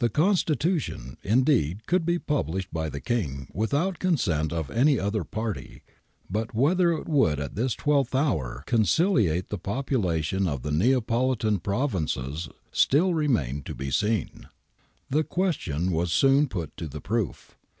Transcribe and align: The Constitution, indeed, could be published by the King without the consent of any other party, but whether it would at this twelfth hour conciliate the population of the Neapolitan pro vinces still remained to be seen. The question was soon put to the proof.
The 0.00 0.08
Constitution, 0.10 1.16
indeed, 1.22 1.86
could 1.86 2.04
be 2.04 2.18
published 2.18 2.72
by 2.74 2.88
the 2.88 2.98
King 3.00 3.46
without 3.54 4.00
the 4.00 4.04
consent 4.08 4.52
of 4.52 4.68
any 4.68 4.98
other 4.98 5.22
party, 5.22 5.84
but 6.28 6.52
whether 6.52 6.92
it 6.92 7.06
would 7.08 7.38
at 7.38 7.54
this 7.54 7.74
twelfth 7.76 8.12
hour 8.12 8.64
conciliate 8.66 9.48
the 9.48 9.58
population 9.58 10.48
of 10.48 10.62
the 10.62 10.72
Neapolitan 10.72 11.60
pro 11.60 11.86
vinces 11.86 12.48
still 12.72 13.14
remained 13.14 13.64
to 13.66 13.76
be 13.76 13.92
seen. 13.92 14.48
The 15.08 15.22
question 15.22 15.92
was 15.92 16.12
soon 16.12 16.48
put 16.48 16.76
to 16.76 16.88
the 16.88 17.00
proof. 17.00 17.56